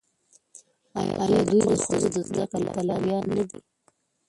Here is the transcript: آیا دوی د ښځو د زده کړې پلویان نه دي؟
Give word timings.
آیا 1.23 1.41
دوی 1.49 1.61
د 1.69 1.71
ښځو 1.83 2.07
د 2.15 2.17
زده 2.29 2.45
کړې 2.51 2.67
پلویان 2.75 3.25
نه 3.35 3.43
دي؟ 3.49 3.59